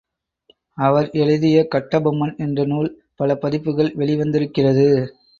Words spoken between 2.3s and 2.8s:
என்ற